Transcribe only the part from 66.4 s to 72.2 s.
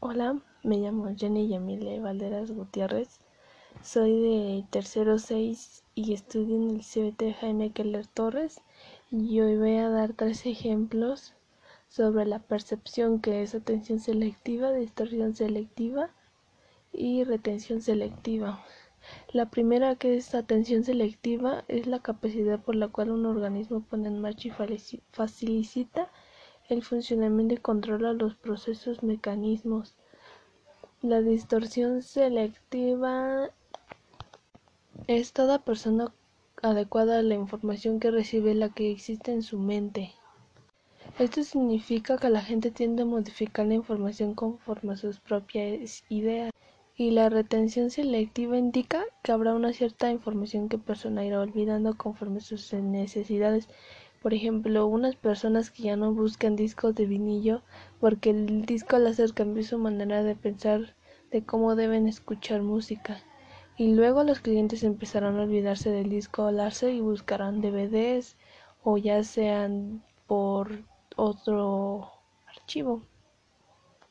láser y buscarán DVDs o ya sean por otro